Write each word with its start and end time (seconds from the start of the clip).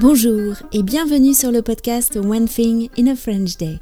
Bonjour 0.00 0.54
et 0.72 0.82
bienvenue 0.82 1.34
sur 1.34 1.52
le 1.52 1.60
podcast 1.60 2.16
One 2.16 2.48
Thing 2.48 2.88
in 2.98 3.06
a 3.08 3.14
French 3.14 3.58
Day. 3.58 3.80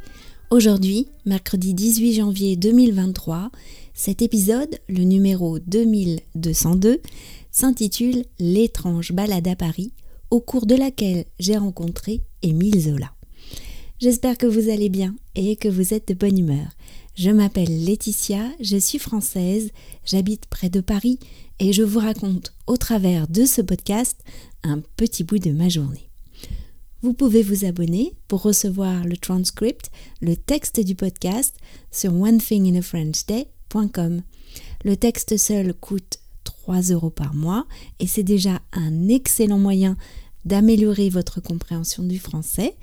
Aujourd'hui, 0.51 1.07
mercredi 1.25 1.75
18 1.75 2.15
janvier 2.15 2.57
2023, 2.57 3.53
cet 3.95 4.21
épisode, 4.21 4.81
le 4.89 5.05
numéro 5.05 5.61
2202, 5.61 7.01
s'intitule 7.53 8.25
L'étrange 8.41 9.13
balade 9.13 9.47
à 9.47 9.55
Paris, 9.55 9.93
au 10.33 10.41
cours 10.41 10.67
de 10.67 10.75
laquelle 10.75 11.25
j'ai 11.39 11.57
rencontré 11.57 12.23
Émile 12.43 12.81
Zola. 12.81 13.13
J'espère 14.01 14.39
que 14.39 14.47
vous 14.47 14.71
allez 14.71 14.89
bien 14.89 15.15
et 15.37 15.55
que 15.55 15.69
vous 15.69 15.95
êtes 15.95 16.09
de 16.09 16.15
bonne 16.15 16.39
humeur. 16.39 16.67
Je 17.15 17.31
m'appelle 17.31 17.85
Laetitia, 17.85 18.43
je 18.61 18.77
suis 18.77 18.99
française, 18.99 19.71
j'habite 20.05 20.47
près 20.47 20.69
de 20.69 20.81
Paris 20.81 21.21
et 21.61 21.73
je 21.73 21.85
vous 21.85 22.01
raconte 22.01 22.55
au 22.67 22.77
travers 22.77 23.29
de 23.29 23.45
ce 23.45 23.63
podcast 23.63 24.19
un 24.65 24.81
petit 24.97 25.23
bout 25.23 25.39
de 25.39 25.53
ma 25.53 25.69
journée. 25.69 26.08
Vous 27.01 27.15
pouvez 27.15 27.45
vous 27.45 27.65
abonner 27.65 28.17
pour 28.27 28.43
recevoir 28.43 29.05
le 29.05 29.17
transcript, 29.17 29.93
le 30.21 30.35
texte 30.35 30.81
du 30.81 30.97
podcast 30.97 31.57
sur 31.93 32.13
onethinginafrenchday.com. 32.13 34.23
Le 34.85 34.97
texte 34.97 35.37
seul 35.37 35.75
coûte 35.75 36.19
3 36.43 36.81
euros 36.91 37.11
par 37.11 37.35
mois 37.35 37.69
et 38.01 38.09
c'est 38.09 38.25
déjà 38.25 38.61
un 38.73 39.07
excellent 39.07 39.61
moyen 39.61 39.97
d'améliorer 40.45 41.09
votre 41.09 41.41
compréhension 41.41 42.03
du 42.03 42.19
français. 42.19 42.75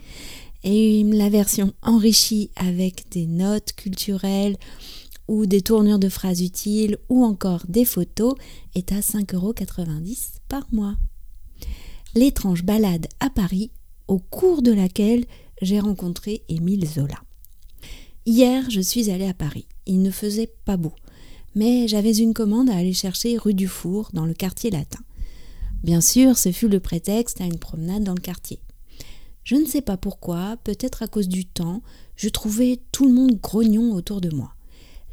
Et 0.64 1.04
la 1.04 1.28
version 1.28 1.74
enrichie 1.82 2.52
avec 2.56 3.10
des 3.12 3.26
notes 3.26 3.74
culturelles 3.74 4.56
ou 5.28 5.46
des 5.46 5.60
tournures 5.60 6.00
de 6.00 6.08
phrases 6.08 6.42
utiles 6.42 7.00
ou 7.10 7.26
encore 7.26 7.66
des 7.68 7.84
photos 7.84 8.36
est 8.76 8.94
à 8.94 9.02
5,90 9.02 9.36
euros 9.36 9.54
par 10.48 10.66
mois. 10.72 10.96
L'étrange 12.16 12.64
balade 12.64 13.10
à 13.20 13.30
Paris 13.30 13.72
au 14.08 14.20
cours 14.20 14.62
de 14.62 14.72
laquelle 14.72 15.26
j'ai 15.62 15.80
rencontré 15.80 16.44
Émile 16.50 16.88
Zola. 16.88 17.22
Hier, 18.26 18.70
je 18.70 18.82
suis 18.82 19.10
allée 19.12 19.28
à 19.28 19.34
Paris. 19.34 19.68
Il 19.86 20.02
ne 20.02 20.12
faisait 20.12 20.52
pas 20.66 20.78
beau, 20.78 20.94
mais 21.54 21.88
j'avais 21.88 22.18
une 22.18 22.34
commande 22.34 22.70
à 22.70 22.76
aller 22.76 22.94
chercher 22.94 23.38
rue 23.38 23.54
du 23.54 23.68
Four, 23.68 24.10
dans 24.14 24.26
le 24.26 24.34
quartier 24.34 24.72
latin. 24.72 25.00
Bien 25.84 26.02
sûr, 26.02 26.38
ce 26.38 26.52
fut 26.52 26.68
le 26.68 26.80
prétexte 26.80 27.42
à 27.42 27.46
une 27.46 27.60
promenade 27.60 28.04
dans 28.04 28.16
le 28.16 28.20
quartier. 28.20 28.60
Je 29.44 29.56
ne 29.56 29.66
sais 29.66 29.82
pas 29.82 29.98
pourquoi, 29.98 30.58
peut-être 30.64 31.04
à 31.04 31.08
cause 31.08 31.28
du 31.28 31.46
temps, 31.46 31.84
je 32.16 32.30
trouvais 32.30 32.80
tout 32.92 33.08
le 33.08 33.14
monde 33.14 33.40
grognon 33.40 33.94
autour 33.94 34.20
de 34.20 34.36
moi. 34.36 34.56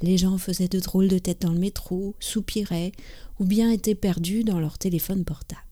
Les 0.00 0.16
gens 0.16 0.38
faisaient 0.38 0.68
de 0.68 0.80
drôles 0.80 1.08
de 1.08 1.18
têtes 1.18 1.42
dans 1.42 1.52
le 1.52 1.58
métro, 1.58 2.16
soupiraient, 2.18 2.92
ou 3.38 3.44
bien 3.44 3.70
étaient 3.70 3.94
perdus 3.94 4.42
dans 4.42 4.58
leur 4.58 4.78
téléphone 4.78 5.24
portable 5.24 5.71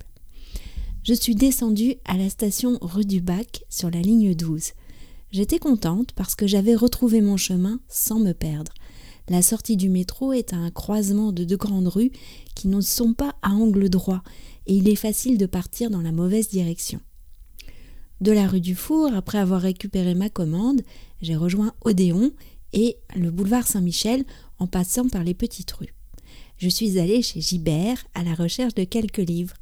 je 1.03 1.15
suis 1.15 1.35
descendue 1.35 1.95
à 2.05 2.17
la 2.17 2.29
station 2.29 2.79
rue 2.83 3.07
du 3.07 3.21
Bac 3.21 3.65
sur 3.71 3.91
la 3.91 4.01
ligne 4.01 4.35
12. 4.35 4.73
J'étais 5.33 5.59
contente 5.59 6.13
parce 6.13 6.35
que 6.35 6.47
j'avais 6.47 6.75
retrouvé 6.75 7.21
mon 7.21 7.37
chemin 7.37 7.81
sans 7.89 8.19
me 8.19 8.33
perdre. 8.33 8.73
La 9.29 9.43
sortie 9.43 9.77
du 9.77 9.89
métro 9.89 10.33
est 10.33 10.53
à 10.53 10.57
un 10.57 10.71
croisement 10.71 11.33
de 11.33 11.45
deux 11.45 11.57
grandes 11.57 11.89
rues 11.89 12.11
qui 12.55 12.69
ne 12.69 12.81
sont 12.81 13.15
pas 13.15 13.35
à 13.43 13.51
angle 13.51 13.89
droit 13.89 14.23
et 14.67 14.75
il 14.75 14.89
est 14.89 14.97
facile 14.97 15.39
de 15.39 15.47
partir 15.47 15.89
dans 15.89 16.03
la 16.03 16.13
mauvaise 16.13 16.49
direction. 16.49 17.01
De 18.21 18.33
la 18.33 18.47
rue 18.47 18.61
du 18.61 18.75
Four, 18.75 19.15
après 19.15 19.39
avoir 19.39 19.63
récupéré 19.63 20.15
ma 20.15 20.29
commande, 20.29 20.83
j'ai 21.23 21.37
rejoint 21.37 21.73
Odéon 21.83 22.33
et 22.75 22.99
le 23.17 23.31
boulevard 23.31 23.67
Saint-Michel 23.67 24.25
en 24.59 24.67
passant 24.67 25.09
par 25.09 25.25
les 25.25 25.35
petites 25.35 25.73
rues. 25.73 25.95
Je 26.59 26.69
suis 26.69 26.99
allée 26.99 27.23
chez 27.23 27.41
Gibert 27.41 28.05
à 28.13 28.23
la 28.23 28.35
recherche 28.35 28.75
de 28.75 28.85
quelques 28.85 29.17
livres. 29.17 29.55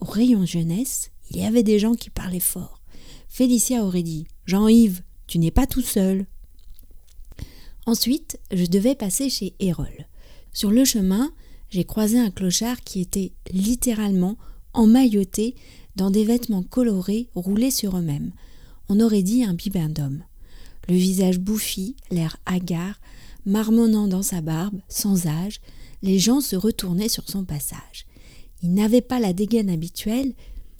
Au 0.00 0.04
rayon 0.06 0.44
jeunesse, 0.44 1.10
il 1.30 1.38
y 1.38 1.44
avait 1.44 1.62
des 1.62 1.78
gens 1.78 1.94
qui 1.94 2.10
parlaient 2.10 2.40
fort. 2.40 2.80
Félicia 3.28 3.84
aurait 3.84 4.02
dit 4.02 4.26
Jean-Yves, 4.46 5.02
tu 5.26 5.38
n'es 5.38 5.50
pas 5.50 5.66
tout 5.66 5.82
seul. 5.82 6.26
Ensuite, 7.86 8.38
je 8.52 8.66
devais 8.66 8.94
passer 8.94 9.28
chez 9.28 9.54
Hérol. 9.58 10.06
Sur 10.52 10.70
le 10.70 10.84
chemin, 10.84 11.32
j'ai 11.70 11.84
croisé 11.84 12.18
un 12.18 12.30
clochard 12.30 12.80
qui 12.82 13.00
était 13.00 13.32
littéralement 13.50 14.36
emmailloté 14.72 15.54
dans 15.96 16.10
des 16.10 16.24
vêtements 16.24 16.62
colorés 16.62 17.28
roulés 17.34 17.70
sur 17.70 17.96
eux-mêmes. 17.96 18.32
On 18.88 19.00
aurait 19.00 19.22
dit 19.22 19.44
un 19.44 19.54
bibendum. 19.54 20.22
Le 20.88 20.94
visage 20.94 21.38
bouffi, 21.38 21.96
l'air 22.10 22.36
hagard, 22.46 23.00
marmonnant 23.46 24.08
dans 24.08 24.22
sa 24.22 24.40
barbe, 24.40 24.80
sans 24.88 25.26
âge, 25.26 25.60
les 26.02 26.18
gens 26.18 26.40
se 26.40 26.56
retournaient 26.56 27.08
sur 27.08 27.28
son 27.28 27.44
passage. 27.44 28.06
Il 28.64 28.72
n'avait 28.72 29.02
pas 29.02 29.20
la 29.20 29.34
dégaine 29.34 29.68
habituelle, 29.68 30.32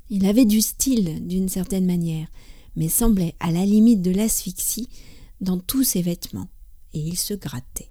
il 0.08 0.24
avait 0.24 0.46
du 0.46 0.62
style 0.62 1.26
d'une 1.28 1.50
certaine 1.50 1.84
manière, 1.84 2.28
mais 2.76 2.88
semblait 2.88 3.34
à 3.40 3.52
la 3.52 3.66
limite 3.66 4.00
de 4.00 4.10
l'asphyxie 4.10 4.88
dans 5.42 5.58
tous 5.58 5.84
ses 5.84 6.00
vêtements, 6.00 6.48
et 6.94 7.00
il 7.00 7.18
se 7.18 7.34
grattait. 7.34 7.90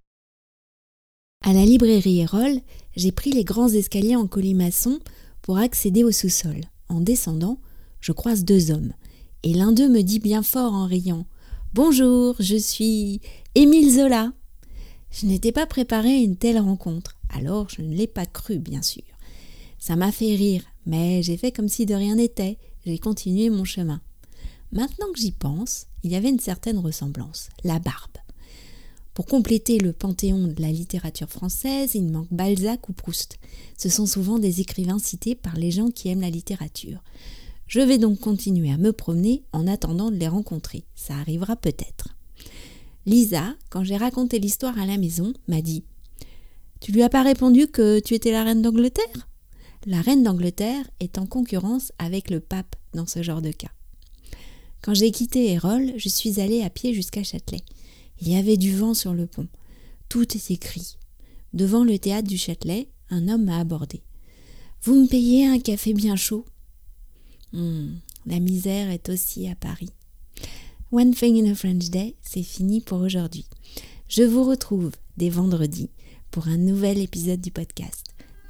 À 1.46 1.54
la 1.54 1.64
librairie 1.64 2.22
Erol, 2.22 2.60
j'ai 2.96 3.12
pris 3.12 3.34
les 3.34 3.44
grands 3.44 3.70
escaliers 3.70 4.16
en 4.16 4.26
colimaçon 4.26 5.00
pour 5.44 5.60
accéder 5.60 6.04
au 6.04 6.12
sous-sol. 6.12 6.62
En 6.90 7.00
descendant, 7.00 7.60
je 8.00 8.14
croise 8.14 8.46
deux 8.46 8.72
hommes, 8.72 8.94
et 9.44 9.54
l'un 9.54 9.74
d'eux 9.74 9.90
me 9.90 10.02
dit 10.02 10.20
bien 10.20 10.42
fort 10.42 10.74
en 10.74 10.88
riant 10.88 11.28
Bonjour, 11.76 12.36
je 12.40 12.56
suis 12.56 13.22
Émile 13.54 13.92
Zola. 13.92 14.34
Je 15.12 15.28
n'étais 15.28 15.52
pas 15.52 15.68
préparé 15.68 16.10
à 16.10 16.24
une 16.24 16.38
telle 16.38 16.58
rencontre, 16.58 17.16
alors 17.30 17.70
je 17.70 17.84
ne 17.84 17.94
l'ai 17.94 18.08
pas 18.08 18.26
cru, 18.26 18.58
bien 18.58 18.82
sûr. 18.82 19.13
Ça 19.84 19.98
m'a 19.98 20.14
fait 20.14 20.34
rire, 20.34 20.64
mais 20.86 21.22
j'ai 21.24 21.36
fait 21.36 21.52
comme 21.52 21.68
si 21.68 21.86
de 21.86 21.94
rien 21.94 22.16
n'était, 22.16 22.58
j'ai 22.86 22.98
continué 22.98 23.50
mon 23.50 23.66
chemin. 23.66 24.00
Maintenant 24.72 25.12
que 25.14 25.20
j'y 25.20 25.34
pense, 25.34 25.88
il 26.04 26.14
y 26.14 26.16
avait 26.16 26.30
une 26.30 26.40
certaine 26.40 26.78
ressemblance, 26.78 27.50
la 27.66 27.80
barbe. 27.80 28.16
Pour 29.14 29.26
compléter 29.26 29.80
le 29.80 29.92
panthéon 29.92 30.48
de 30.48 30.62
la 30.62 30.72
littérature 30.72 31.28
française, 31.28 31.96
il 31.96 32.06
manque 32.06 32.30
Balzac 32.32 32.88
ou 32.88 32.94
Proust. 32.94 33.40
Ce 33.78 33.90
sont 33.90 34.06
souvent 34.06 34.40
des 34.40 34.62
écrivains 34.62 35.00
cités 35.00 35.36
par 35.36 35.58
les 35.58 35.70
gens 35.70 35.92
qui 35.92 36.08
aiment 36.08 36.22
la 36.22 36.30
littérature. 36.30 37.04
Je 37.68 37.82
vais 37.82 37.98
donc 37.98 38.22
continuer 38.22 38.72
à 38.72 38.78
me 38.78 38.94
promener 38.94 39.44
en 39.52 39.68
attendant 39.68 40.12
de 40.12 40.16
les 40.16 40.30
rencontrer. 40.30 40.86
Ça 40.96 41.16
arrivera 41.16 41.58
peut-être. 41.58 42.16
Lisa, 43.06 43.54
quand 43.70 43.84
j'ai 43.84 43.98
raconté 43.98 44.40
l'histoire 44.40 44.80
à 44.80 44.86
la 44.86 44.98
maison, 44.98 45.34
m'a 45.50 45.62
dit 45.62 45.84
Tu 46.80 46.94
lui 46.94 47.04
as 47.04 47.10
pas 47.10 47.22
répondu 47.22 47.68
que 47.68 48.00
tu 48.00 48.14
étais 48.14 48.32
la 48.32 48.46
reine 48.46 48.62
d'Angleterre? 48.62 49.28
La 49.86 50.02
reine 50.02 50.24
d'Angleterre 50.24 50.90
est 51.00 51.18
en 51.18 51.26
concurrence 51.26 51.92
avec 51.98 52.30
le 52.30 52.40
pape 52.40 52.76
dans 52.94 53.06
ce 53.06 53.22
genre 53.22 53.42
de 53.42 53.52
cas. 53.52 53.72
Quand 54.82 54.94
j'ai 54.94 55.12
quitté 55.12 55.52
Hérol, 55.52 55.94
je 55.98 56.10
suis 56.10 56.40
allée 56.40 56.62
à 56.62 56.70
pied 56.70 56.94
jusqu'à 56.94 57.24
Châtelet. 57.24 57.62
Il 58.22 58.30
y 58.30 58.36
avait 58.36 58.58
du 58.58 58.76
vent 58.76 58.94
sur 58.94 59.14
le 59.14 59.28
pont. 59.28 59.48
Tout 60.10 60.24
était 60.36 60.56
gris. 60.58 60.98
Devant 61.54 61.84
le 61.84 61.98
théâtre 62.00 62.28
du 62.28 62.38
Châtelet, 62.38 62.90
un 63.10 63.28
homme 63.28 63.46
m'a 63.46 63.60
abordé. 63.60 64.02
Vous 64.84 64.96
me 64.96 65.08
payez 65.08 65.46
un 65.48 65.60
café 65.60 65.94
bien 65.94 66.16
chaud? 66.16 66.46
Hmm, 67.54 67.96
La 68.26 68.40
misère 68.40 68.90
est 68.90 69.10
aussi 69.10 69.48
à 69.48 69.56
Paris. 69.56 69.90
One 70.92 71.14
Thing 71.14 71.44
in 71.44 71.52
a 71.52 71.56
French 71.56 71.90
Day, 71.90 72.16
c'est 72.22 72.44
fini 72.44 72.82
pour 72.82 73.00
aujourd'hui. 73.02 73.46
Je 74.10 74.24
vous 74.24 74.44
retrouve 74.44 74.92
dès 75.18 75.30
vendredi 75.30 75.90
pour 76.30 76.48
un 76.48 76.58
nouvel 76.58 77.00
épisode 77.00 77.42
du 77.42 77.52
podcast. 77.52 78.13